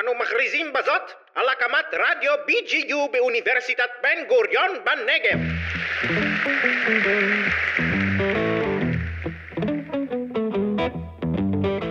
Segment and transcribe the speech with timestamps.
[0.00, 1.02] אנו מכריזים בזאת
[1.34, 5.38] על הקמת רדיו BGU באוניברסיטת בן גוריון בנגב.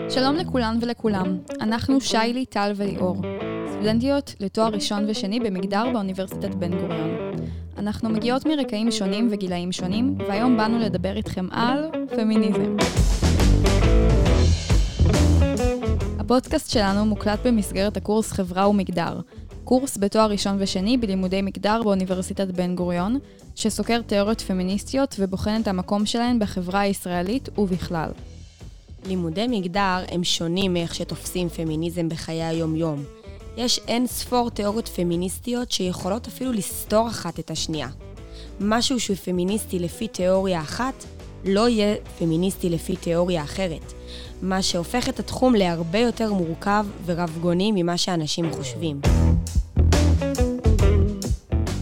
[0.09, 3.15] שלום לכולן ולכולם, אנחנו שיילי, טל וליאור,
[3.71, 7.31] סטודנטיות לתואר ראשון ושני במגדר באוניברסיטת בן גוריון.
[7.77, 12.75] אנחנו מגיעות מרקעים שונים וגילאים שונים, והיום באנו לדבר איתכם על פמיניזם.
[16.25, 19.19] הפודקאסט שלנו מוקלט במסגרת הקורס חברה ומגדר,
[19.63, 23.19] קורס בתואר ראשון ושני בלימודי מגדר באוניברסיטת בן גוריון,
[23.55, 28.09] שסוקר תיאוריות פמיניסטיות ובוחן את המקום שלהן בחברה הישראלית ובכלל.
[29.07, 33.03] לימודי מגדר הם שונים מאיך שתופסים פמיניזם בחיי היום-יום.
[33.57, 37.87] יש אין ספור תיאוריות פמיניסטיות שיכולות אפילו לסתור אחת את השנייה.
[38.59, 41.05] משהו שהוא פמיניסטי לפי תיאוריה אחת,
[41.45, 43.93] לא יהיה פמיניסטי לפי תיאוריה אחרת.
[44.41, 49.01] מה שהופך את התחום להרבה יותר מורכב ורבגוני ממה שאנשים חושבים.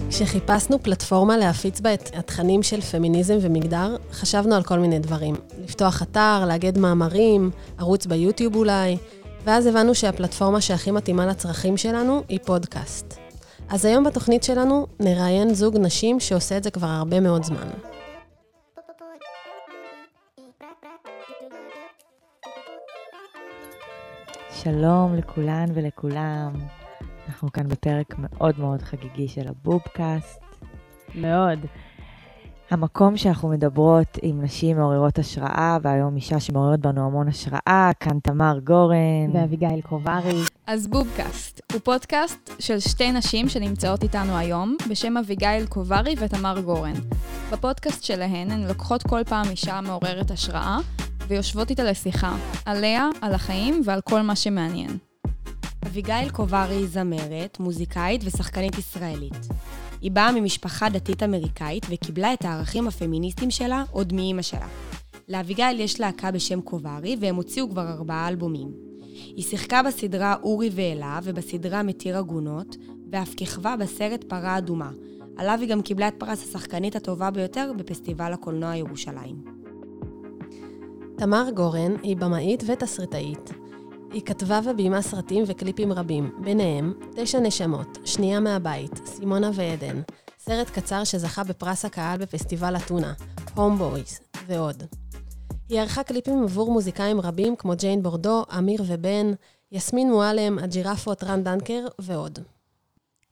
[0.10, 5.36] כשחיפשנו פלטפורמה להפיץ בה את התכנים של פמיניזם ומגדר, חשבנו על כל מיני דברים.
[5.64, 8.98] לפתוח אתר, לאגד מאמרים, ערוץ ביוטיוב אולי,
[9.46, 13.18] ואז הבנו שהפלטפורמה שהכי מתאימה לצרכים שלנו היא פודקאסט.
[13.70, 17.93] אז היום בתוכנית שלנו נראיין זוג נשים שעושה את זה כבר הרבה מאוד זמן.
[24.64, 26.54] שלום לכולן ולכולם.
[27.28, 30.40] אנחנו כאן בפרק מאוד מאוד חגיגי של הבובקאסט.
[31.16, 31.60] מאוד.
[32.70, 38.60] המקום שאנחנו מדברות עם נשים מעוררות השראה, והיום אישה שמעוררת בנו המון השראה, כאן תמר
[38.64, 39.30] גורן.
[39.34, 40.42] ואביגיל קוברי.
[40.68, 46.96] אז בובקאסט הוא פודקאסט של שתי נשים שנמצאות איתנו היום, בשם אביגיל קוברי ותמר גורן.
[47.52, 50.78] בפודקאסט שלהן הן לוקחות כל פעם אישה מעוררת השראה,
[51.28, 54.98] ויושבות איתה לשיחה, עליה, על החיים ועל כל מה שמעניין.
[55.86, 59.48] אביגיל קוברי היא זמרת, מוזיקאית ושחקנית ישראלית.
[60.02, 64.68] היא באה ממשפחה דתית אמריקאית וקיבלה את הערכים הפמיניסטיים שלה עוד מאימא שלה.
[65.30, 68.72] לאביגיל יש להקה בשם קוברי, והם הוציאו כבר ארבעה אלבומים.
[69.36, 72.76] היא שיחקה בסדרה אורי ואלה ובסדרה מתיר עגונות,
[73.12, 74.92] ואף כיכבה בסרט פרה אדומה.
[75.38, 79.53] עליו היא גם קיבלה את פרס השחקנית הטובה ביותר בפסטיבל הקולנוע ירושלים.
[81.18, 83.50] תמר גורן היא במאית ותסריטאית.
[84.12, 90.02] היא כתבה וביימה סרטים וקליפים רבים, ביניהם תשע נשמות, שנייה מהבית, סימונה ועדן,
[90.40, 93.14] סרט קצר שזכה בפרס הקהל בפסטיבל אתונה,
[93.56, 94.84] הומבויז ועוד.
[95.70, 99.32] היא ערכה קליפים עבור מוזיקאים רבים כמו ג'יין בורדו, אמיר ובן,
[99.72, 102.40] יסמין מועלם, הג'ירפות, רן דנקר ועוד.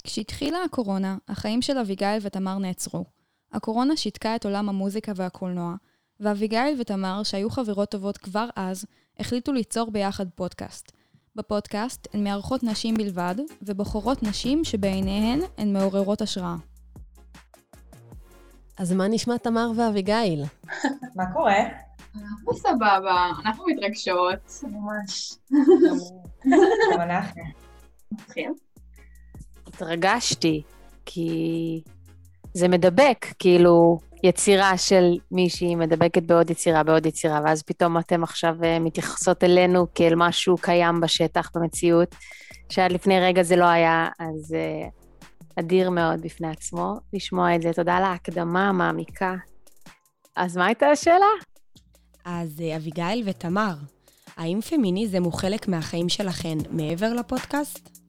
[0.03, 3.05] כשהתחילה הקורונה, החיים של אביגיל ותמר נעצרו.
[3.53, 5.75] הקורונה שיתקה את עולם המוזיקה והקולנוע,
[6.21, 8.85] ואביגיל ותמר, שהיו חברות טובות כבר אז,
[9.19, 10.91] החליטו ליצור ביחד פודקאסט.
[11.35, 16.55] בפודקאסט הן מארחות נשים בלבד, ובוחרות נשים שבעיניהן הן מעוררות השראה.
[18.77, 20.43] אז מה נשמע תמר ואביגיל?
[21.15, 21.59] מה קורה?
[22.15, 24.63] אנחנו סבבה, אנחנו מתרגשות.
[24.63, 25.37] ממש.
[26.93, 27.41] גם אנחנו.
[28.11, 28.51] נתחיל?
[29.67, 30.61] התרגשתי,
[31.05, 31.81] כי
[32.53, 38.55] זה מדבק, כאילו, יצירה של מישהי מדבקת בעוד יצירה, בעוד יצירה, ואז פתאום אתם עכשיו
[38.63, 42.15] אה, מתייחסות אלינו כאל משהו קיים בשטח, במציאות,
[42.69, 44.91] שעד לפני רגע זה לא היה, אז uh,
[45.59, 47.73] אדיר מאוד בפני עצמו לשמוע את זה.
[47.73, 49.35] תודה על ההקדמה המעמיקה.
[50.35, 51.25] אז מה הייתה השאלה?
[52.25, 53.73] אז אה, אביגיל ותמר,
[54.37, 58.00] האם פמיניזם הוא חלק מהחיים שלכן מעבר לפודקאסט?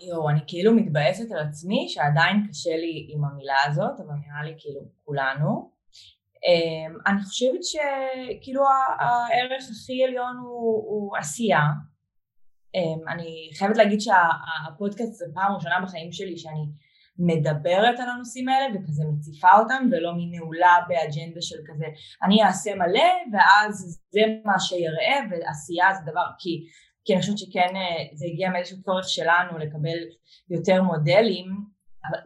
[0.00, 4.54] יואו, אני כאילו מתבאסת על עצמי שעדיין קשה לי עם המילה הזאת, אבל נראה לי
[4.58, 5.70] כאילו כולנו.
[6.46, 8.62] אמ, אני חושבת שכאילו
[8.98, 11.62] הערך הכי עליון הוא, הוא עשייה.
[12.74, 16.64] אמ, אני חייבת להגיד שהפודקאסט זה פעם ראשונה בחיים שלי שאני
[17.18, 21.86] מדברת על הנושאים האלה וכזה מציפה אותם ולא מנעולה באג'נדה של כזה
[22.22, 26.64] אני אעשה מלא ואז זה מה שיראה ועשייה זה דבר כי
[27.08, 29.98] כי אני חושבת שכן אה, זה הגיע מאיזשהו צורך שלנו לקבל
[30.50, 31.46] יותר מודלים,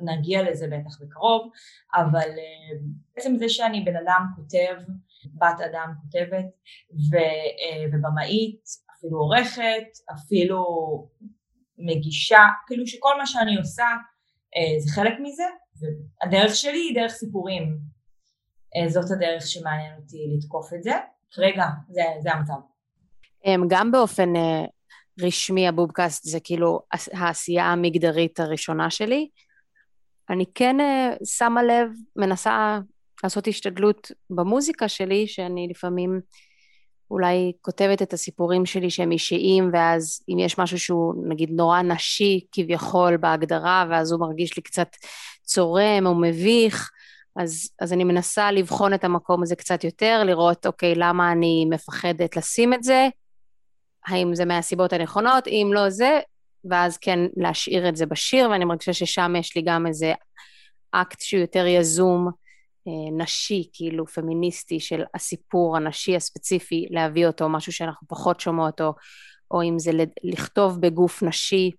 [0.01, 1.51] נגיע לזה בטח בקרוב,
[1.95, 2.79] אבל אה,
[3.15, 4.93] בעצם זה שאני בן אדם כותב,
[5.35, 6.45] בת אדם כותבת
[7.15, 8.63] אה, ובמאית,
[8.99, 10.65] אפילו עורכת, אפילו
[11.79, 13.87] מגישה, כאילו שכל מה שאני עושה
[14.79, 15.47] זה חלק מזה,
[15.81, 17.79] והדרך שלי היא דרך סיפורים,
[18.89, 20.93] זאת הדרך שמעניין אותי לתקוף את זה,
[21.31, 22.72] כרגע זה, זה המצב.
[23.69, 24.65] גם באופן אה,
[25.21, 26.81] רשמי הבובקאסט זה כאילו
[27.13, 29.29] העשייה המגדרית הראשונה שלי.
[30.31, 32.79] אני כן אה, שמה לב, מנסה
[33.25, 36.21] לעשות השתדלות במוזיקה שלי, שאני לפעמים
[37.11, 42.41] אולי כותבת את הסיפורים שלי שהם אישיים, ואז אם יש משהו שהוא נגיד נורא נשי
[42.53, 44.89] כביכול בהגדרה, ואז הוא מרגיש לי קצת
[45.43, 46.91] צורם או מביך,
[47.37, 52.37] אז, אז אני מנסה לבחון את המקום הזה קצת יותר, לראות, אוקיי, למה אני מפחדת
[52.37, 53.09] לשים את זה,
[54.07, 56.21] האם זה מהסיבות הנכונות, אם לא זה,
[56.71, 60.13] ואז כן להשאיר את זה בשיר, ואני מרגישה ששם יש לי גם איזה
[60.93, 62.31] אקט שהוא יותר יזום,
[62.89, 68.93] אה, נשי, כאילו פמיניסטי, של הסיפור הנשי הספציפי, להביא אותו, משהו שאנחנו פחות שומעות, או,
[69.51, 69.91] או אם זה
[70.25, 71.71] לכתוב בגוף נשי,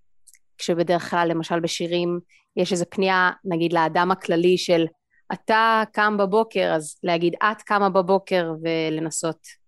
[0.58, 2.20] כשבדרך כלל, למשל בשירים,
[2.58, 4.86] יש איזו פנייה, נגיד, לאדם הכללי של
[5.34, 9.63] אתה קם בבוקר, אז להגיד את קמה בבוקר ולנסות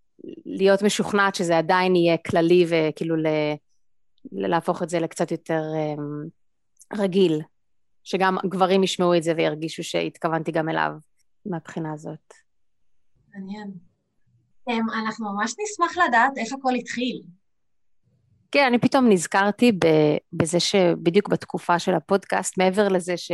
[0.46, 3.28] להיות משוכנעת שזה עדיין יהיה כללי וכאילו ל...
[4.32, 6.30] להפוך את זה לקצת יותר um,
[6.98, 7.42] רגיל,
[8.04, 10.92] שגם גברים ישמעו את זה וירגישו שהתכוונתי גם אליו
[11.46, 12.34] מהבחינה הזאת.
[13.34, 13.72] מעניין.
[14.70, 14.74] Um,
[15.04, 17.22] אנחנו ממש נשמח לדעת איך הכל התחיל.
[18.52, 19.72] כן, אני פתאום נזכרתי
[20.34, 23.32] בזה שבדיוק בתקופה של הפודקאסט, מעבר לזה ש...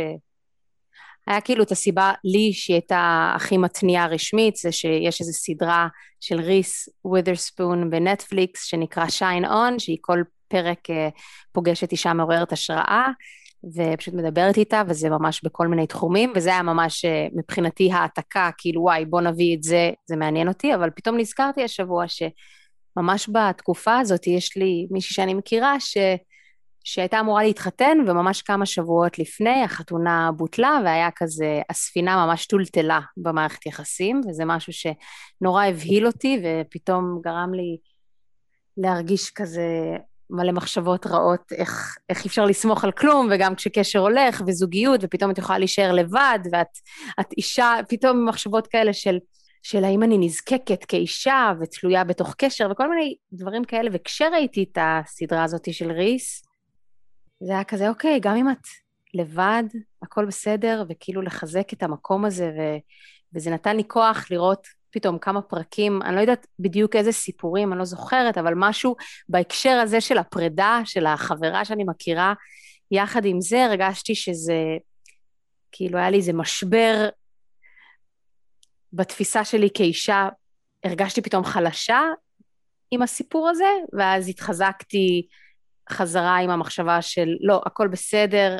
[1.26, 5.88] היה כאילו את הסיבה לי שהיא הייתה הכי מתניעה רשמית, זה שיש איזו סדרה
[6.20, 11.08] של ריס ווית'רספון בנטפליקס שנקרא שיין און, שהיא כל פרק אה,
[11.52, 13.06] פוגשת אישה מעוררת השראה,
[13.76, 18.82] ופשוט מדברת איתה, וזה ממש בכל מיני תחומים, וזה היה ממש אה, מבחינתי העתקה, כאילו
[18.82, 24.26] וואי בוא נביא את זה, זה מעניין אותי, אבל פתאום נזכרתי השבוע שממש בתקופה הזאת
[24.26, 25.96] יש לי מישהי שאני מכירה, ש...
[26.84, 33.66] שהייתה אמורה להתחתן, וממש כמה שבועות לפני החתונה בוטלה, והיה כזה, הספינה ממש טולטלה במערכת
[33.66, 37.76] יחסים, וזה משהו שנורא הבהיל אותי, ופתאום גרם לי
[38.76, 39.96] להרגיש כזה
[40.30, 45.38] מלא מחשבות רעות, איך, איך אפשר לסמוך על כלום, וגם כשקשר הולך, וזוגיות, ופתאום את
[45.38, 49.18] יכולה להישאר לבד, ואת אישה, פתאום מחשבות כאלה של...
[49.62, 55.44] של האם אני נזקקת כאישה ותלויה בתוך קשר וכל מיני דברים כאלה, וכשראיתי את הסדרה
[55.44, 56.42] הזאת של ריס,
[57.46, 58.66] זה היה כזה, אוקיי, גם אם את
[59.14, 59.62] לבד,
[60.02, 62.60] הכל בסדר, וכאילו לחזק את המקום הזה, ו,
[63.34, 67.78] וזה נתן לי כוח לראות פתאום כמה פרקים, אני לא יודעת בדיוק איזה סיפורים, אני
[67.78, 68.96] לא זוכרת, אבל משהו
[69.28, 72.34] בהקשר הזה של הפרידה, של החברה שאני מכירה,
[72.90, 74.58] יחד עם זה הרגשתי שזה,
[75.72, 77.08] כאילו היה לי איזה משבר
[78.92, 80.28] בתפיסה שלי כאישה,
[80.84, 82.00] הרגשתי פתאום חלשה
[82.90, 85.26] עם הסיפור הזה, ואז התחזקתי
[85.90, 88.58] חזרה עם המחשבה של לא, הכל בסדר.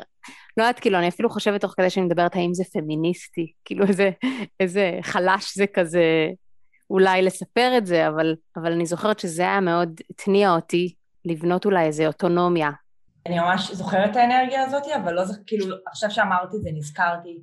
[0.57, 4.09] לא יודעת, כאילו, אני אפילו חושבת תוך כדי שאני מדברת האם זה פמיניסטי, כאילו איזה,
[4.59, 6.03] איזה חלש זה כזה
[6.89, 11.85] אולי לספר את זה, אבל, אבל אני זוכרת שזה היה מאוד התניע אותי לבנות אולי
[11.85, 12.69] איזה אוטונומיה.
[13.25, 17.39] אני ממש זוכרת את האנרגיה הזאת, אבל לא זוכרת, כאילו, עכשיו שאמרתי את זה נזכרתי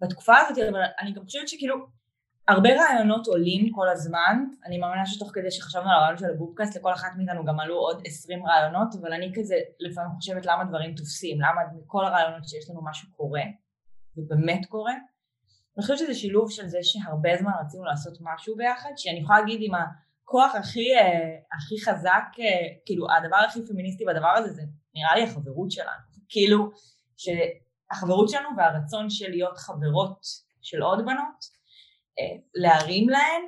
[0.00, 1.86] בתקופה הזאת, אבל אני גם חושבת שכאילו,
[2.48, 6.92] הרבה רעיונות עולים כל הזמן, אני מאמינה שתוך כדי שחשבנו על הרעיון של הבובקאסט לכל
[6.92, 11.40] אחת מאיתנו גם עלו עוד עשרים רעיונות, אבל אני כזה לפעמים חושבת למה דברים תופסים,
[11.40, 13.42] למה מכל הרעיונות שיש לנו משהו קורה,
[14.16, 14.92] ובאמת קורה.
[14.92, 19.60] אני חושבת שזה שילוב של זה שהרבה זמן רצינו לעשות משהו ביחד, שאני יכולה להגיד
[19.62, 24.62] עם הכוח הכי, אה, הכי חזק, אה, כאילו הדבר הכי פמיניסטי בדבר הזה זה
[24.94, 26.70] נראה לי החברות שלנו, כאילו
[27.16, 30.18] שהחברות שלנו והרצון של להיות חברות
[30.62, 31.55] של עוד בנות
[32.54, 33.42] להרים להן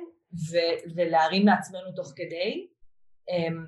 [0.51, 2.67] ו- ולהרים לעצמנו תוך כדי.
[3.29, 3.65] אמ,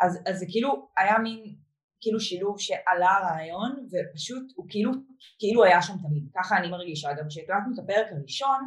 [0.00, 1.56] אז, אז זה כאילו היה מין
[2.00, 4.92] כאילו שילוב שעלה הרעיון ופשוט הוא כאילו,
[5.38, 7.08] כאילו היה שם תמיד, ככה אני מרגישה.
[7.18, 8.60] גם כשהקלטנו את הפרק הראשון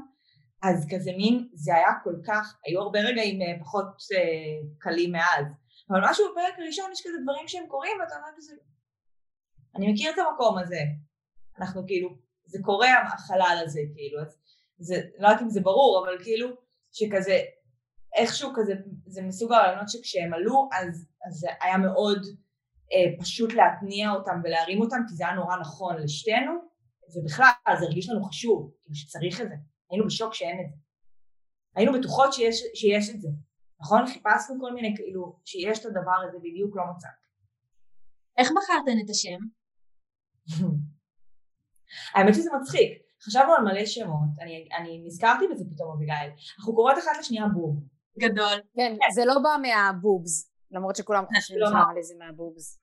[0.64, 5.46] אז כזה מין, זה היה כל כך, היו הרבה רגעים אה, פחות אה, קלים מאז,
[5.90, 8.54] אבל משהו בפרק הראשון יש כזה דברים שהם קורים ואתה אומר כזה,
[9.76, 10.80] אני מכיר את המקום הזה,
[11.60, 12.10] אנחנו כאילו,
[12.46, 14.38] זה קורה החלל הזה כאילו, אז
[14.80, 16.50] זה, לא יודעת אם זה ברור, אבל כאילו
[16.92, 17.40] שכזה
[18.16, 18.74] איכשהו כזה,
[19.06, 22.22] זה מסוג הרעיונות שכשהם עלו אז, אז זה היה מאוד
[22.94, 26.52] אה, פשוט להתניע אותם ולהרים אותם כי זה היה נורא נכון לשתינו
[27.16, 29.56] ובכלל זה הרגיש לנו חשוב, כאילו שצריך את זה,
[29.92, 30.76] היינו בשוק שאין את זה,
[31.76, 33.30] היינו בטוחות שיש, שיש את זה,
[33.82, 34.08] נכון?
[34.08, 37.08] חיפשנו כל מיני כאילו שיש את הדבר הזה בדיוק לא מצא.
[38.38, 39.40] איך בחרתן את השם?
[42.14, 46.98] האמת שזה מצחיק, חשבנו על מלא שמות, אני, אני נזכרתי בזה פתאום אביגיל, אנחנו קוראות
[46.98, 47.84] אחת לשנייה בוב.
[48.20, 48.62] גדול.
[48.76, 49.12] כן, כן.
[49.12, 52.80] זה לא בא מה boobs, למרות שכולם חושבים אולי זה מה boobs.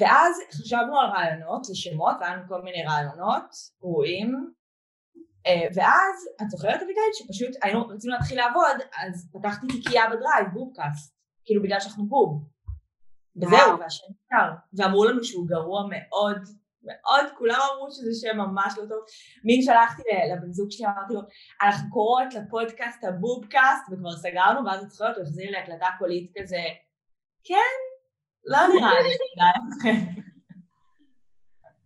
[0.00, 4.52] ואז חשבנו על רעיונות לשמות, והיה לנו כל מיני רעיונות גרועים,
[5.46, 10.46] אה, ואז את זוכרת אביגיל שפשוט היינו רצינו להתחיל לעבוד, אז פתחתי תיקייה ב Drive,
[10.52, 12.48] בובקאסט, כאילו בגלל שאנחנו בוב.
[13.36, 16.38] וזהו, והשם נשאר, ואמרו לנו שהוא גרוע מאוד
[16.82, 18.98] מאוד, כולם אמרו שזה שם ממש לא טוב.
[19.44, 21.20] מין שלחתי לבן זוג שלי, אמרתי לו,
[21.62, 26.62] אנחנו קוראות לפודקאסט הבובקאסט, וכבר סגרנו, ואז את זוכרת, הוא החזיר לי הקלטה קולית כזה,
[27.44, 27.70] כן,
[28.44, 29.14] לא נראה לי,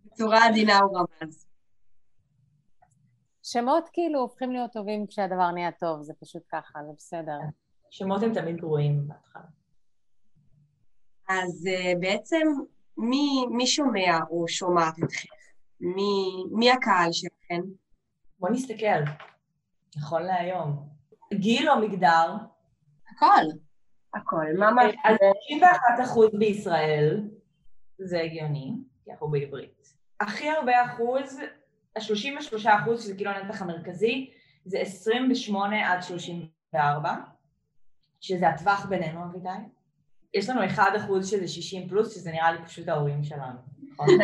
[0.04, 1.46] בצורה עדינה הוא רמז.
[3.42, 7.38] שמות כאילו הופכים להיות טובים כשהדבר נהיה טוב, זה פשוט ככה, זה בסדר.
[7.90, 9.42] שמות הם תמיד גרועים בהתחלה.
[11.28, 12.46] אז uh, בעצם
[12.98, 15.28] מי, מי שומע או שומעת אתכם?
[15.80, 17.60] מי, מי הקהל שלכם?
[18.38, 19.10] בוא נסתכל,
[19.96, 20.88] נכון להיום.
[21.34, 22.34] גיל או מגדר?
[23.10, 23.44] הכל.
[24.14, 24.46] הכל.
[24.58, 24.82] מה מה?
[25.04, 27.28] אז 91 אחוז בישראל,
[27.98, 28.74] זה הגיוני,
[29.04, 29.94] כי אנחנו בעברית.
[30.20, 31.40] הכי הרבה אחוז,
[31.96, 34.30] ה-33 אחוז, שזה כאילו הנתח המרכזי,
[34.64, 37.14] זה 28 עד 34,
[38.20, 39.48] שזה הטווח בינינו, אביגיל.
[40.34, 43.58] יש לנו 1 אחוז שזה 60 פלוס, שזה נראה לי פשוט ההורים שלנו,
[43.92, 44.08] נכון?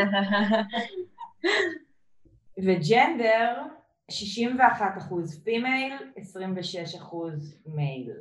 [2.67, 3.63] ו gender,
[4.11, 8.13] 61 אחוז female, 26 אחוז male.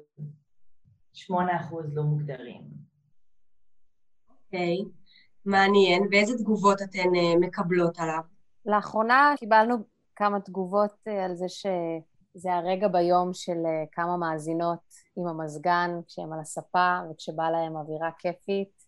[1.13, 2.61] 8 אחוז לא מוגדרים.
[4.29, 4.87] okay, okay.
[5.45, 6.03] מעניין.
[6.11, 8.21] ואיזה תגובות אתן uh, מקבלות עליו?
[8.65, 9.75] לאחרונה קיבלנו
[10.15, 11.45] כמה תגובות uh, על זה
[12.33, 14.79] שזה הרגע ביום של uh, כמה מאזינות
[15.17, 18.83] עם המזגן, כשהן על הספה וכשבא להם אווירה כיפית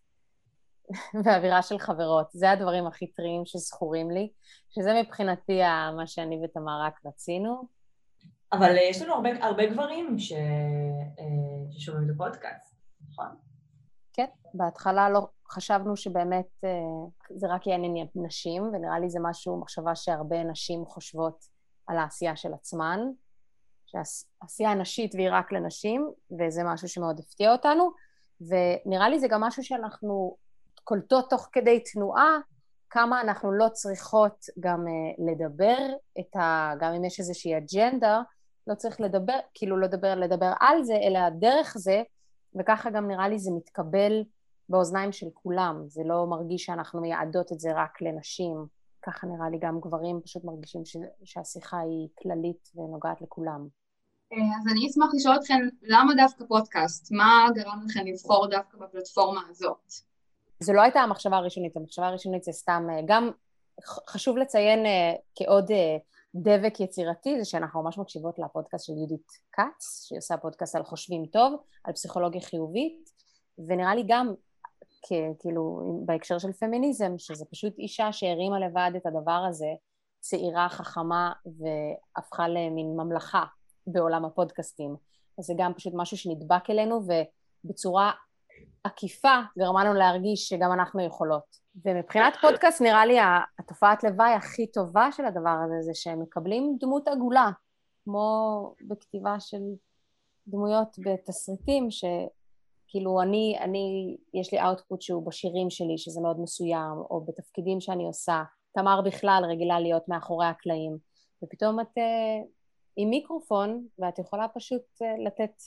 [1.24, 2.28] ואווירה של חברות.
[2.32, 4.32] זה הדברים הכי טריים שזכורים לי,
[4.70, 5.60] שזה מבחינתי
[5.96, 7.68] מה שאני ותמר רק רצינו.
[8.54, 10.34] אבל יש לנו הרבה, הרבה גברים ש...
[11.72, 12.76] ששומעים את הפודקאסט,
[13.10, 13.36] נכון?
[14.14, 16.48] כן, בהתחלה לא חשבנו שבאמת
[17.36, 21.46] זה רק יהיה עניין נשים, ונראה לי זה משהו, מחשבה שהרבה נשים חושבות
[21.88, 23.00] על העשייה של עצמן,
[23.92, 27.92] שהעשייה נשית והיא רק לנשים, וזה משהו שמאוד הפתיע אותנו,
[28.42, 30.36] ונראה לי זה גם משהו שאנחנו
[30.84, 32.38] קולטות תוך כדי תנועה,
[32.90, 34.86] כמה אנחנו לא צריכות גם
[35.32, 35.78] לדבר
[36.20, 36.74] את ה...
[36.80, 38.22] גם אם יש איזושהי אג'נדה,
[38.68, 42.04] לא צריך לדבר, כאילו לא לדבר, לדבר על זה, אלא דרך זה,
[42.60, 44.24] וככה גם נראה לי זה מתקבל
[44.70, 48.66] באוזניים של כולם, זה לא מרגיש שאנחנו מייעדות את זה רק לנשים,
[49.02, 50.98] ככה נראה לי גם גברים פשוט מרגישים ש...
[51.24, 53.68] שהשיחה היא כללית ונוגעת לכולם.
[54.32, 57.12] אז אני אשמח לשאול אתכם, למה דווקא פודקאסט?
[57.12, 59.94] מה גרם לכם לבחור דווקא בפלטפורמה הזאת?
[60.60, 63.32] זו לא הייתה המחשבה הראשונית, המחשבה הראשונית זה סתם, גם
[64.10, 64.80] חשוב לציין
[65.36, 65.72] כעוד
[66.36, 71.26] דבק יצירתי זה שאנחנו ממש מקשיבות לפודקאסט של יהודית כץ, שהיא עושה פודקאסט על חושבים
[71.26, 73.10] טוב, על פסיכולוגיה חיובית,
[73.68, 74.34] ונראה לי גם
[75.40, 79.68] כאילו בהקשר של פמיניזם, שזה פשוט אישה שהרימה לבד את הדבר הזה,
[80.20, 83.44] צעירה, חכמה, והפכה למין ממלכה
[83.88, 84.96] בעולם הפודקאסטים.
[85.40, 87.02] אז זה גם פשוט משהו שנדבק אלינו,
[87.66, 88.12] ובצורה
[88.84, 91.62] עקיפה גרמה לנו להרגיש שגם אנחנו יכולות.
[91.86, 93.18] ומבחינת פודקאסט נראה לי
[93.60, 97.50] התופעת לוואי הכי טובה של הדבר הזה זה שהם מקבלים דמות עגולה,
[98.04, 99.62] כמו בכתיבה של
[100.48, 107.26] דמויות בתסריטים, שכאילו אני, אני, יש לי אאוטפוט שהוא בשירים שלי שזה מאוד מסוים, או
[107.28, 110.98] בתפקידים שאני עושה, תמר בכלל רגילה להיות מאחורי הקלעים,
[111.44, 112.48] ופתאום את uh,
[112.96, 115.62] עם מיקרופון ואת יכולה פשוט uh, לתת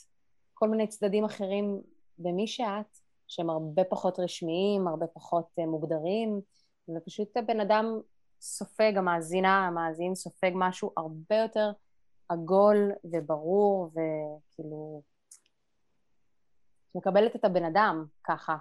[0.55, 1.81] כל מיני צדדים אחרים
[2.19, 6.41] במי שאת, שהם הרבה פחות רשמיים, הרבה פחות uh, מוגדרים,
[6.97, 8.01] ופשוט הבן אדם
[8.41, 11.73] סופג, המאזינה, המאזין סופג משהו הרבה יותר
[12.29, 15.03] עגול וברור וכאילו
[16.95, 18.57] מקבלת את הבן אדם ככה.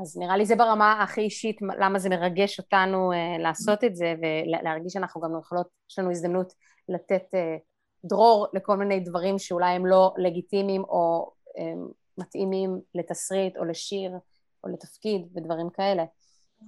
[0.00, 4.14] אז נראה לי זה ברמה הכי אישית למה זה מרגש אותנו uh, לעשות את זה
[4.18, 6.52] ולהרגיש שאנחנו גם יכולות, יש לנו הזדמנות
[6.88, 7.60] לתת uh,
[8.04, 14.12] דרור לכל מיני דברים שאולי הם לא לגיטימיים או um, מתאימים לתסריט או לשיר
[14.64, 16.04] או לתפקיד ודברים כאלה.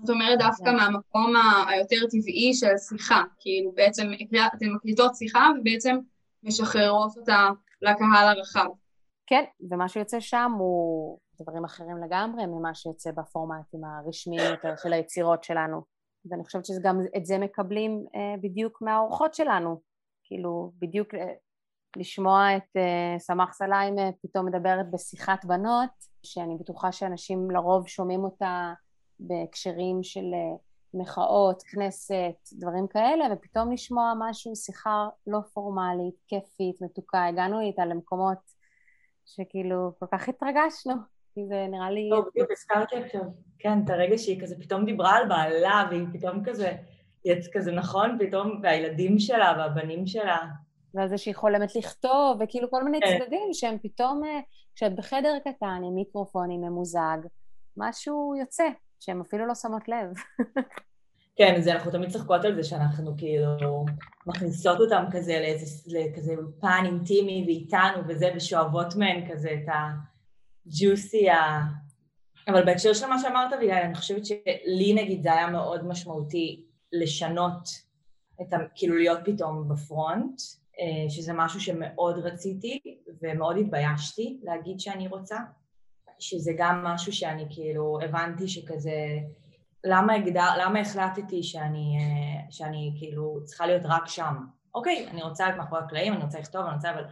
[0.01, 1.35] זאת אומרת דווקא מהמקום
[1.69, 4.03] היותר טבעי של שיחה, כאילו בעצם
[4.57, 5.97] אתן מקליטות שיחה ובעצם
[6.43, 7.49] משחררות אותה
[7.83, 8.69] לקהל הרחב.
[9.27, 15.45] כן, ומה שיוצא שם הוא דברים אחרים לגמרי ממה שיוצא בפורמטים הרשמיים יותר של היצירות
[15.45, 15.83] שלנו.
[16.31, 19.81] ואני חושבת שגם את זה מקבלים אה, בדיוק מהאורחות שלנו.
[20.25, 21.33] כאילו, בדיוק אה,
[21.97, 25.91] לשמוע את uh, סמח סליים פתאום מדברת בשיחת בנות,
[26.23, 28.73] שאני בטוחה שאנשים לרוב שומעים אותה
[29.21, 30.25] בהקשרים של
[30.95, 38.39] מחאות, כנסת, דברים כאלה, ופתאום לשמוע משהו, שיחה לא פורמלית, כיפית, מתוקה, הגענו איתה למקומות
[39.25, 40.95] שכאילו כל כך התרגשנו,
[41.35, 42.09] כי זה נראה לי...
[42.11, 43.23] לא, בדיוק הזכרתי עכשיו,
[43.59, 46.73] כן, את הרגע שהיא כזה פתאום דיברה על בעלה, והיא פתאום כזה,
[47.25, 50.39] יצ כזה נכון, פתאום, והילדים שלה והבנים שלה,
[50.95, 53.19] ועל זה שהיא חולמת לכתוב, וכאילו כל מיני כן.
[53.19, 54.23] צדדים שהם פתאום,
[54.75, 57.19] כשאת בחדר קטן עם מיקרופון, עם ממוזג,
[57.77, 58.69] משהו יוצא,
[59.01, 60.13] שהן אפילו לא שמות לב.
[61.37, 63.85] כן, זה, אנחנו תמיד צוחקות על זה שאנחנו כאילו
[64.27, 69.69] מכניסות אותם כזה לאיזה לכזה פן אינטימי ואיתנו וזה, ושואבות מהן כזה את
[70.67, 71.61] הג'וסי ה...
[72.49, 77.69] אבל בהקשר של מה שאמרת, אביגיל, אני חושבת שלי נגיד זה היה מאוד משמעותי לשנות
[78.43, 78.57] את ה...
[78.75, 80.41] כאילו להיות פתאום בפרונט,
[80.81, 82.81] אה, שזה משהו שמאוד רציתי
[83.23, 85.39] ומאוד התביישתי להגיד שאני רוצה,
[86.19, 89.19] שזה גם משהו שאני כאילו הבנתי שכזה
[89.85, 94.35] למה, הגדר, למה החלטתי שאני, אה, שאני כאילו צריכה להיות רק שם?
[94.75, 97.05] אוקיי, אני רוצה להיות מאחורי הקלעים, אני רוצה לכתוב, אני רוצה, אבל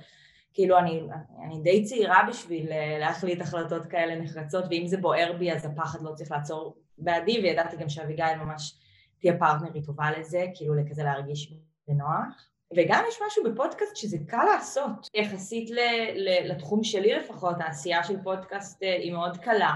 [0.54, 1.02] כאילו אני,
[1.44, 6.02] אני די צעירה בשביל אה, להחליט החלטות כאלה נחרצות, ואם זה בוער בי אז הפחד
[6.02, 8.74] לא צריך לעצור בעדי, וידעתי גם שאביגיל ממש
[9.20, 11.54] תהיה פרטנרית טובה לזה, כאילו לכזה להרגיש
[11.88, 12.50] בנוח.
[12.76, 15.78] וגם יש משהו בפודקאסט שזה קל לעשות, יחסית ל,
[16.14, 19.74] ל, לתחום שלי לפחות, העשייה של פודקאסט אה, היא מאוד קלה.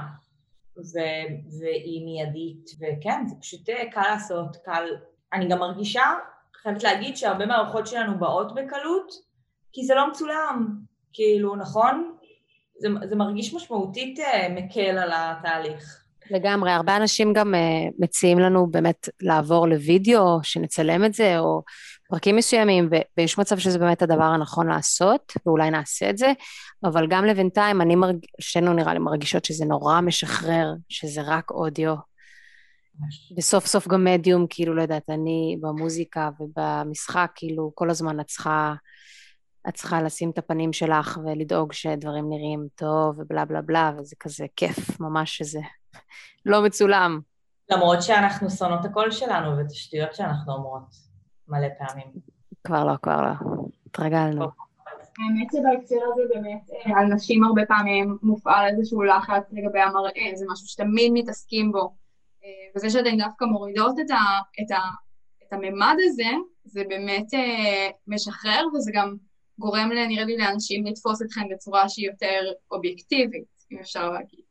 [0.76, 4.84] ו- והיא מיידית, וכן, זה פשוט אה, קל לעשות, קל...
[5.32, 6.02] אני גם מרגישה,
[6.62, 9.12] חייבת להגיד שהרבה מהאורחות שלנו באות בקלות,
[9.74, 10.76] כי זה לא מצולם,
[11.12, 12.14] כאילו, נכון?
[12.78, 16.04] זה, זה מרגיש משמעותית uh, מקל על התהליך.
[16.30, 21.62] לגמרי, הרבה אנשים גם uh, מציעים לנו באמת לעבור לוידאו, שנצלם את זה, או
[22.08, 22.88] פרקים מסוימים,
[23.18, 26.32] ויש מצב שזה באמת הדבר הנכון לעשות, ואולי נעשה את זה,
[26.84, 28.16] אבל גם לבינתיים, אני מרג...
[28.40, 31.94] שנינו נראה לי מרגישות שזה נורא משחרר, שזה רק אודיו.
[33.38, 38.74] וסוף סוף גם מדיום, כאילו, לא יודעת, אני במוזיקה ובמשחק, כאילו, כל הזמן את צריכה,
[39.68, 44.46] את צריכה לשים את הפנים שלך ולדאוג שדברים נראים טוב ובלה בלה בלה, וזה כזה
[44.56, 45.60] כיף, ממש שזה
[46.46, 47.20] לא מצולם.
[47.70, 51.14] למרות שאנחנו שונאות הקול שלנו ואת השטויות שאנחנו אומרות.
[51.48, 52.06] מלא פעמים.
[52.64, 53.32] כבר לא, כבר לא.
[53.86, 54.44] התרגלנו.
[55.18, 60.44] האמת שבהקשר הזה באמת אה, על נשים הרבה פעמים מופעל איזשהו לחץ לגבי המראה, זה
[60.48, 61.94] משהו שתמיד מתעסקים בו.
[62.44, 64.20] אה, וזה שאתן דווקא מורידות את, ה,
[64.62, 64.80] את, ה,
[65.46, 66.30] את הממד הזה,
[66.64, 69.16] זה באמת אה, משחרר וזה גם
[69.58, 74.44] גורם, נראה לי, לאנשים לתפוס אתכם בצורה שהיא יותר אובייקטיבית, אם אפשר להגיד.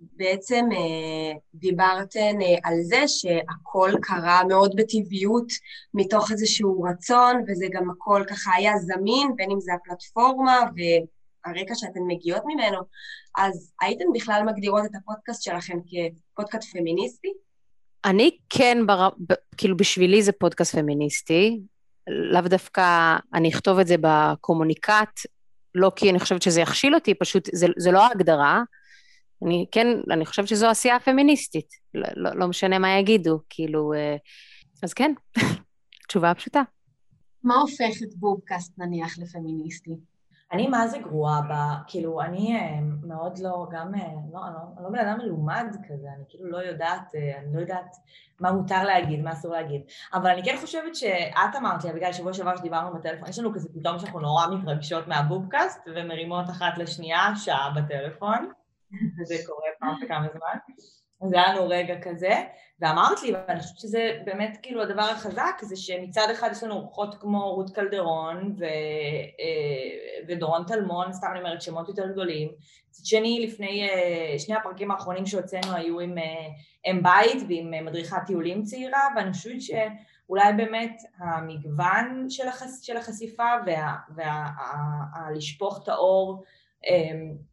[0.00, 5.52] בעצם אה, דיברתן אה, על זה שהכל קרה מאוד בטבעיות
[5.94, 12.00] מתוך איזשהו רצון, וזה גם הכל ככה היה זמין, בין אם זה הפלטפורמה והרקע שאתן
[12.06, 12.78] מגיעות ממנו,
[13.38, 15.78] אז הייתן בכלל מגדירות את הפודקאסט שלכם
[16.34, 17.28] כפודקאסט פמיניסטי?
[18.04, 19.08] אני כן, בר...
[19.56, 21.60] כאילו בשבילי זה פודקאסט פמיניסטי,
[22.08, 25.20] לאו דווקא אני אכתוב את זה בקומוניקט,
[25.74, 28.62] לא כי אני חושבת שזה יכשיל אותי, פשוט זה, זה לא ההגדרה,
[29.44, 34.16] אני כן, אני חושבת שזו עשייה פמיניסטית, לא, לא, לא משנה מה יגידו, כאילו, אה,
[34.82, 35.12] אז כן,
[36.08, 36.62] תשובה פשוטה.
[37.44, 39.90] מה הופך את בובקאסט נניח לפמיניסטי?
[40.52, 44.00] אני מה זה גרועה בה, כאילו אני אה, מאוד לא, גם, אה,
[44.32, 47.96] לא, אני לא, לא בן אדם מלומד כזה, אני כאילו לא יודעת, אני לא יודעת
[48.40, 49.82] מה מותר להגיד, מה אסור להגיד,
[50.12, 53.68] אבל אני כן חושבת שאת אמרת לי, בגלל שבוע שעבר שדיברנו בטלפון, יש לנו כזה
[53.74, 58.48] פתאום שאנחנו נורא מתרגשות מהבובקאסט ומרימות אחת לשנייה שעה בטלפון,
[59.28, 60.74] זה קורה פעם בכמה זמן.
[61.22, 62.42] אז היה לנו רגע כזה,
[62.80, 67.14] ואמרת לי, ואני חושבת שזה באמת כאילו הדבר החזק, זה שמצד אחד יש לנו אורחות
[67.14, 72.48] כמו רות קלדרון ו, אה, ודורון טלמון, סתם אני אומרת שמות יותר גדולים.
[72.88, 76.46] מצד שני, לפני, אה, שני הפרקים האחרונים שהוצאנו היו עם אה,
[76.90, 83.48] אם בית ועם מדריכת טיולים צעירה, ואני חושבת שאולי באמת המגוון של, החש, של החשיפה
[85.26, 86.44] ולשפוך וה, וה, את האור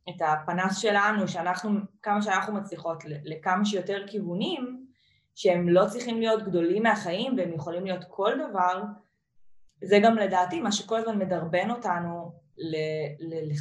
[0.09, 4.85] את הפנס שלנו, שאנחנו, כמה שאנחנו מצליחות לכמה שיותר כיוונים,
[5.35, 8.81] שהם לא צריכים להיות גדולים מהחיים והם יכולים להיות כל דבר,
[9.83, 12.75] זה גם לדעתי מה שכל הזמן מדרבן אותנו ל,
[13.19, 13.51] ל,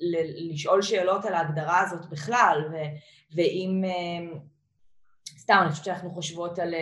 [0.00, 0.16] ל,
[0.52, 2.76] לשאול שאלות על ההגדרה הזאת בכלל, ו,
[3.36, 4.38] ואם, אמ,
[5.38, 6.74] סתם אני חושבת שאנחנו חושבות על,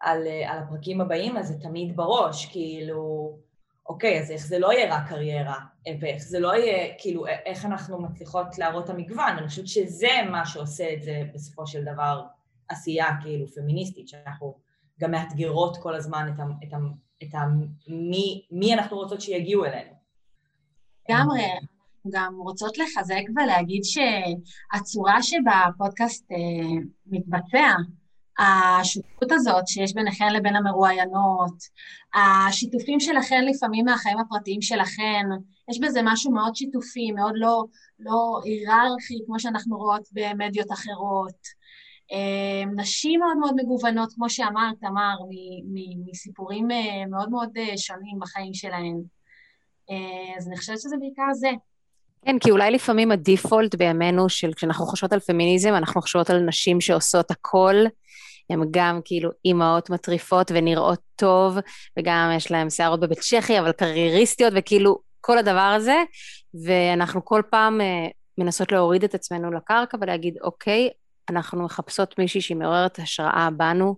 [0.00, 3.38] על, על הפרקים הבאים, אז זה תמיד בראש, כאילו
[3.88, 5.58] אוקיי, אז איך זה לא יהיה רק קריירה,
[6.00, 10.46] ואיך זה לא יהיה, כאילו, איך אנחנו מצליחות להראות את המגוון, אני חושבת שזה מה
[10.46, 12.22] שעושה את זה בסופו של דבר
[12.68, 14.54] עשייה כאילו פמיניסטית, שאנחנו
[15.00, 16.76] גם מאתגרות כל הזמן את, ה, את, ה,
[17.22, 17.38] את ה,
[17.88, 19.90] מי, מי אנחנו רוצות שיגיעו אלינו.
[21.08, 21.42] לגמרי,
[22.10, 26.36] גם רוצות לחזק ולהגיד שהצורה שבה הפודקאסט אה,
[27.06, 27.74] מתבצע,
[28.38, 31.54] השותפות הזאת שיש ביניכן לבין המרואיינות,
[32.14, 35.26] השיתופים שלכן לפעמים מהחיים הפרטיים שלכן,
[35.70, 37.64] יש בזה משהו מאוד שיתופי, מאוד לא,
[37.98, 41.64] לא היררכי, כמו שאנחנו רואות במדיות אחרות.
[42.12, 45.14] אה, נשים מאוד מאוד מגוונות, כמו שאמרת, תמר,
[46.06, 49.02] מסיפורים אה, מאוד מאוד אה, שונים בחיים שלהן.
[50.38, 51.50] אז אני חושבת שזה בעיקר זה.
[52.26, 56.80] כן, כי אולי לפעמים הדיפולט בימינו של כשאנחנו חושבות על פמיניזם, אנחנו חושבות על נשים
[56.80, 57.74] שעושות הכל
[58.50, 61.56] הן גם כאילו אימהות מטריפות ונראות טוב,
[61.98, 65.96] וגם יש להן שערות בבית צ'כי, אבל קרייריסטיות, וכאילו כל הדבר הזה,
[66.66, 68.06] ואנחנו כל פעם אה,
[68.38, 70.90] מנסות להוריד את עצמנו לקרקע ולהגיד, אוקיי,
[71.30, 73.96] אנחנו מחפשות מישהי שהיא מעוררת השראה בנו,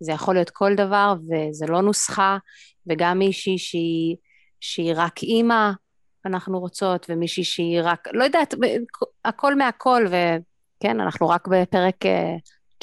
[0.00, 2.38] זה יכול להיות כל דבר, וזה לא נוסחה,
[2.86, 4.16] וגם מישהי שהיא,
[4.60, 5.70] שהיא רק אימא,
[6.26, 8.54] אנחנו רוצות, ומישהי שהיא רק, לא יודעת,
[9.24, 11.96] הכל מהכל, וכן, אנחנו רק בפרק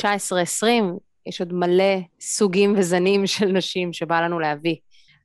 [0.02, 0.80] 19-20, אה,
[1.26, 4.76] יש עוד מלא סוגים וזנים של נשים שבא לנו להביא.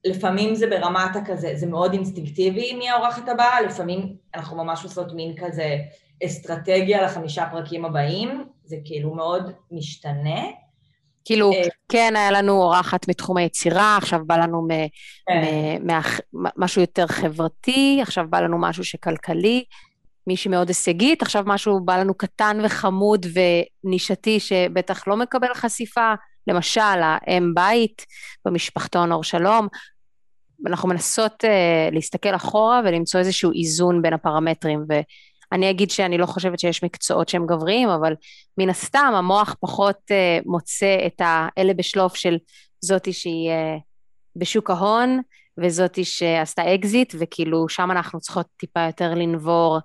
[0.05, 5.35] לפעמים זה ברמת הכזה, זה מאוד אינסטינקטיבי מי האורחת הבאה, לפעמים אנחנו ממש עושות מין
[5.37, 5.77] כזה
[6.25, 10.41] אסטרטגיה לחמישה פרקים הבאים, זה כאילו מאוד משתנה.
[11.25, 14.69] כאילו, אה, כן, היה לנו אורחת מתחום היצירה, עכשיו בא לנו
[15.29, 15.83] כן.
[16.57, 19.65] משהו יותר חברתי, עכשיו בא לנו משהו שכלכלי,
[20.27, 23.27] מישהי מאוד הישגית, עכשיו משהו בא לנו קטן וחמוד
[23.85, 26.15] ונישתי שבטח לא מקבל חשיפה,
[26.47, 28.07] למשל, האם בית
[28.45, 29.69] במשפחתון אור שלום.
[30.67, 34.95] אנחנו מנסות uh, להסתכל אחורה ולמצוא איזשהו איזון בין הפרמטרים, ו...
[35.53, 38.15] אני אגיד שאני לא חושבת שיש מקצועות שהם גבריים, אבל
[38.59, 42.37] מן הסתם המוח פחות uh, מוצא את האלה בשלוף של
[42.81, 43.81] זאתי שהיא uh,
[44.37, 45.21] בשוק ההון,
[45.61, 49.79] וזאתי שעשתה אקזיט, וכאילו שם אנחנו צריכות טיפה יותר לנבור,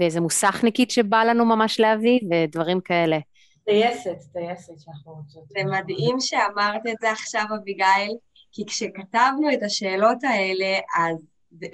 [0.00, 3.18] ואיזה מוסכניקית שבא לנו ממש להביא, ודברים כאלה.
[3.64, 5.48] טייסת, טייסת שאנחנו רוצות.
[5.48, 8.16] זה מדהים שאמרת את זה עכשיו, אביגיל,
[8.52, 11.16] כי כשכתבנו את השאלות האלה, אז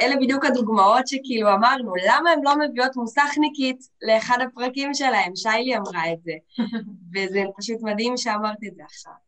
[0.01, 5.37] אלה בדיוק הדוגמאות שכאילו אמרנו, למה הן לא מביאות מוסכניקית לאחד הפרקים שלהם?
[5.37, 6.33] שיילי אמרה את זה.
[7.15, 9.28] וזה פשוט מדהים שאמרת את זה עכשיו.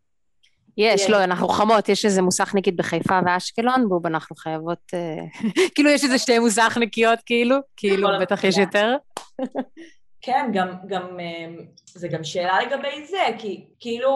[0.77, 4.79] יש, לא, אנחנו חמות, יש איזה מוסכניקית בחיפה ואשקלון, בוב, אנחנו חייבות...
[4.95, 5.25] אה,
[5.75, 8.97] כאילו, יש איזה שתי מוסכניקיות, כאילו, כאילו, בטח יש יותר.
[10.25, 11.47] כן, גם, גם, אה,
[11.87, 14.15] זה גם שאלה לגבי זה, כי כאילו,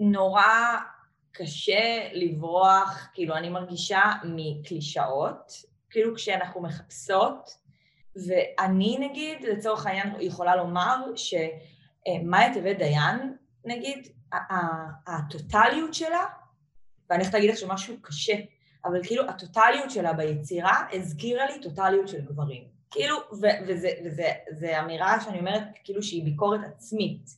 [0.00, 0.76] נורא
[1.32, 5.52] קשה לברוח, כאילו אני מרגישה מקלישאות,
[5.90, 7.50] כאילו כשאנחנו מחפשות,
[8.26, 14.08] ואני נגיד, לצורך העניין, יכולה לומר שמאיה טבת דיין, נגיד,
[15.06, 16.24] הטוטליות שלה,
[17.10, 18.34] ואני הולכת להגיד עכשיו משהו קשה,
[18.84, 22.64] אבל כאילו הטוטליות שלה ביצירה הזכירה לי טוטליות של גברים.
[22.90, 27.30] כאילו, וזו אמירה שאני אומרת כאילו שהיא ביקורת עצמית.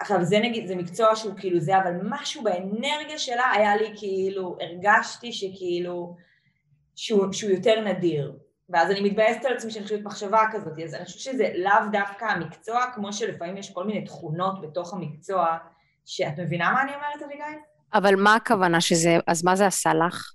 [0.00, 4.56] עכשיו זה נגיד, זה מקצוע שהוא כאילו זה, אבל משהו באנרגיה שלה היה לי כאילו,
[4.60, 6.16] הרגשתי שכאילו,
[6.96, 8.36] שהוא, שהוא יותר נדיר.
[8.72, 12.24] ואז אני מתבאסת על עצמי שאני חושבת מחשבה כזאת, אז אני חושבת שזה לאו דווקא
[12.24, 15.56] המקצוע, כמו שלפעמים יש כל מיני תכונות בתוך המקצוע,
[16.06, 17.58] שאת מבינה מה אני אומרת, אביגיל?
[17.94, 20.32] אבל מה הכוונה שזה, אז מה זה עשה לך?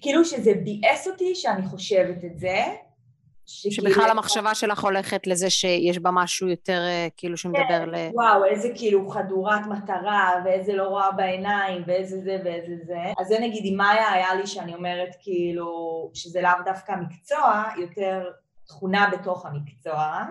[0.00, 2.56] כאילו שזה ביאס אותי שאני חושבת את זה,
[3.50, 7.94] שבכלל המחשבה שלך הולכת לזה שיש בה משהו יותר אה, כאילו שמדבר כן, ל...
[8.12, 12.98] וואו, איזה כאילו חדורת מטרה, ואיזה לא רואה בעיניים, ואיזה זה ואיזה זה.
[13.18, 18.30] אז זה נגיד עם מאיה היה לי שאני אומרת כאילו, שזה לאו דווקא מקצוע, יותר
[18.66, 20.24] תכונה בתוך המקצוע,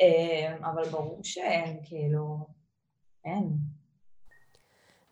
[0.00, 2.38] אה, אבל ברור שאין, כאילו,
[3.24, 3.48] אין.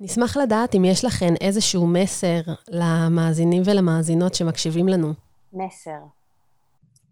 [0.00, 5.12] נשמח לדעת אם יש לכן איזשהו מסר למאזינים ולמאזינות שמקשיבים לנו.
[5.52, 6.21] מסר.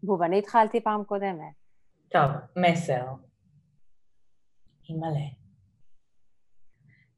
[0.02, 1.54] בוב, אני התחלתי פעם קודמת.
[2.12, 3.02] טוב, מסר.
[4.88, 5.40] אימא'לה.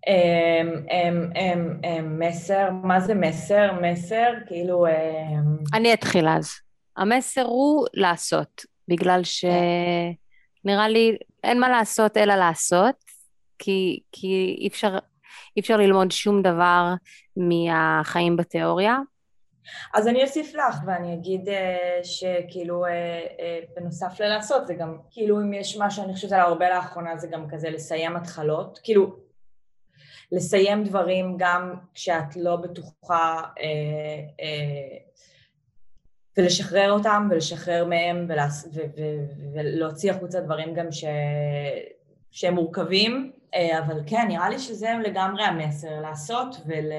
[0.09, 3.73] אמ, אמ, אמ, מסר, מה זה מסר?
[3.83, 4.87] מסר, כאילו...
[5.75, 6.51] אני אתחיל אז.
[6.97, 12.95] המסר הוא לעשות, בגלל שנראה לי אין מה לעשות אלא לעשות,
[13.59, 14.99] כי, כי אי, אפשר,
[15.57, 16.95] אי אפשר ללמוד שום דבר
[17.37, 18.99] מהחיים בתיאוריה,
[19.95, 21.53] אז אני אוסיף לך ואני אגיד uh,
[22.03, 26.71] שכאילו uh, uh, בנוסף ללעשות זה גם כאילו אם יש מה שאני חושבת עליו הרבה
[26.71, 28.81] לאחרונה זה גם כזה לסיים התחלות.
[28.83, 29.17] כאילו
[30.33, 33.43] לסיים דברים גם כשאת לא בטוחה
[36.37, 39.01] ולשחרר אותם ולשחרר מהם ולעש, ו, ו,
[39.55, 41.05] ולהוציא החוצה דברים גם ש,
[42.31, 43.33] שהם מורכבים.
[43.79, 46.93] אבל כן נראה לי שזה לגמרי המסר לעשות ול...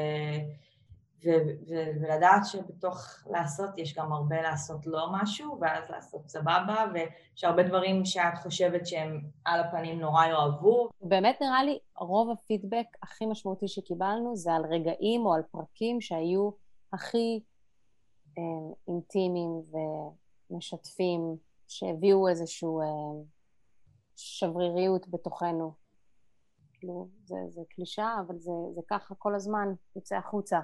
[1.25, 7.43] ו- ו- ולדעת שבתוך לעשות יש גם הרבה לעשות לא משהו, ואז לעשות סבבה, ויש
[7.43, 10.89] הרבה דברים שאת חושבת שהם על הפנים נורא יאהבו.
[11.01, 16.51] באמת נראה לי רוב הפידבק הכי משמעותי שקיבלנו זה על רגעים או על פרקים שהיו
[16.93, 17.39] הכי
[18.37, 18.43] אה,
[18.87, 19.61] אינטימיים
[20.51, 23.23] ומשתפים, שהביאו איזושהי אה,
[24.15, 25.73] שבריריות בתוכנו.
[26.73, 30.59] כאילו, זה, זה קלישה, אבל זה, זה ככה כל הזמן יוצא החוצה.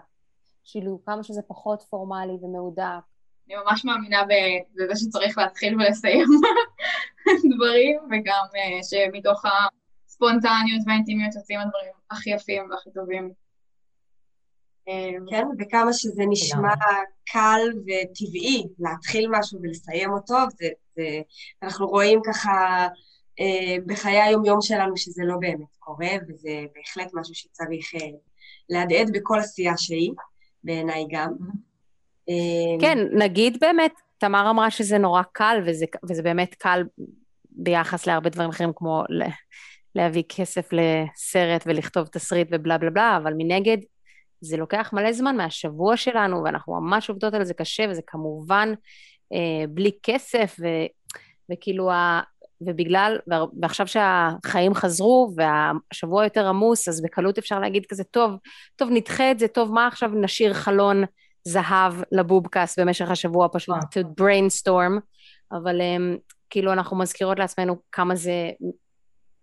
[0.63, 2.83] כאילו כמה שזה פחות פורמלי ומהודק.
[3.47, 4.23] אני ממש מאמינה
[4.75, 6.27] בזה שצריך להתחיל ולסיים
[7.55, 9.41] דברים, וגם uh, שמתוך
[10.05, 13.33] הספונטניות והאינטימיות יוצאים הדברים הכי יפים והכי טובים.
[15.29, 16.73] כן, וכמה שזה נשמע
[17.25, 21.21] קל וטבעי להתחיל משהו ולסיים אותו, זה, זה,
[21.63, 22.87] אנחנו רואים ככה
[23.39, 28.07] אה, בחיי היום-יום שלנו שזה לא באמת קורה, וזה בהחלט משהו שצריך אה,
[28.69, 30.11] להדהד בכל עשייה שהיא,
[30.63, 31.33] בעיניי גם.
[32.29, 36.83] אה, כן, נגיד באמת, תמר אמרה שזה נורא קל, וזה, וזה באמת קל
[37.49, 39.03] ביחס להרבה דברים אחרים, כמו
[39.95, 43.77] להביא כסף לסרט ולכתוב תסריט ובלה בלה בלה, אבל מנגד,
[44.41, 48.73] זה לוקח מלא זמן מהשבוע שלנו, ואנחנו ממש עובדות על זה קשה, וזה כמובן
[49.33, 50.65] אה, בלי כסף, ו,
[51.51, 52.21] וכאילו, ה,
[52.61, 53.17] ובגלל,
[53.61, 58.31] ועכשיו שהחיים חזרו, והשבוע יותר עמוס, אז בקלות אפשר להגיד כזה, טוב,
[58.75, 61.03] טוב, נדחה את זה, טוב, מה עכשיו נשאיר חלון
[61.43, 64.99] זהב לבובקאסט במשך השבוע, פשוט to brainstorm,
[65.51, 66.19] אבל um,
[66.49, 68.51] כאילו אנחנו מזכירות לעצמנו כמה זה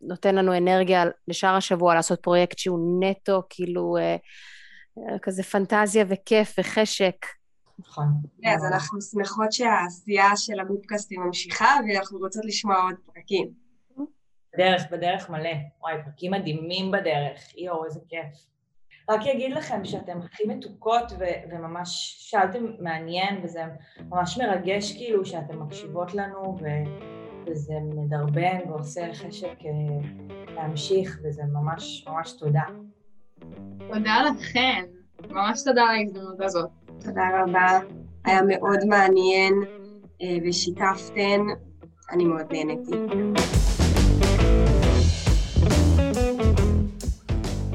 [0.01, 4.21] נותן לנו אנרגיה לשאר השבוע לעשות פרויקט שהוא נטו, כאילו, uh,
[5.23, 7.27] כזה פנטזיה וכיף וחשק.
[7.79, 8.07] נכון.
[8.47, 13.51] אז אנחנו שמחות שהעשייה של הבודקאסטים ממשיכה, ואנחנו רוצות לשמוע עוד פרקים.
[14.55, 15.51] בדרך, בדרך מלא.
[15.81, 17.57] וואי, פרקים מדהימים בדרך.
[17.57, 18.47] יואו, איזה כיף.
[19.11, 23.63] רק אגיד לכם שאתם הכי מתוקות ו- וממש שאלתם מעניין וזה
[24.09, 27.07] ממש מרגש כאילו שאתם מקשיבות לנו ו-
[27.47, 30.09] וזה מדרבן ועושה חשק אה,
[30.55, 32.65] להמשיך וזה ממש ממש תודה.
[33.79, 34.85] תודה לכן,
[35.31, 36.71] ממש תודה על ההזדמנות הזאת.
[37.05, 37.79] תודה רבה,
[38.25, 39.55] היה מאוד מעניין
[40.23, 41.41] אה, ושיתפתן,
[42.11, 42.97] אני מאוד נהניתי.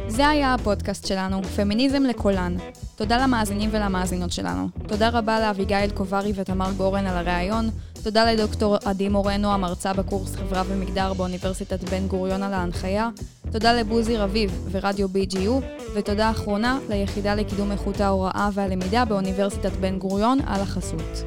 [0.07, 2.55] זה היה הפודקאסט שלנו, פמיניזם לקולן.
[2.95, 4.67] תודה למאזינים ולמאזינות שלנו.
[4.87, 7.69] תודה רבה לאביגיל קוברי ותמר גורן על הריאיון.
[8.03, 13.09] תודה לדוקטור עדי מורנו, המרצה בקורס חברה ומגדר באוניברסיטת בן גוריון על ההנחיה.
[13.51, 20.39] תודה לבוזי רביב ורדיו BGU, ותודה אחרונה ליחידה לקידום איכות ההוראה והלמידה באוניברסיטת בן גוריון
[20.47, 21.23] על החסות.